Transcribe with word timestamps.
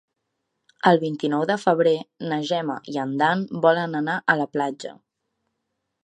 El 0.91 0.99
vint-i-nou 1.01 1.41
de 1.49 1.57
febrer 1.63 1.91
na 2.31 2.39
Gemma 2.51 2.77
i 2.93 2.97
en 3.01 3.13
Dan 3.19 3.43
volen 3.67 3.93
anar 3.99 4.15
a 4.33 4.37
la 4.41 4.47
platja. 4.57 4.95